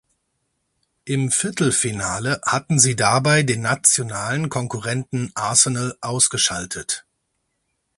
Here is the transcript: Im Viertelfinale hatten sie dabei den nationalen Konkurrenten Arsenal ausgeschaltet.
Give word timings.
Im 1.05 1.29
Viertelfinale 1.29 2.41
hatten 2.43 2.79
sie 2.79 2.95
dabei 2.95 3.43
den 3.43 3.61
nationalen 3.61 4.49
Konkurrenten 4.49 5.31
Arsenal 5.35 5.95
ausgeschaltet. 6.01 7.05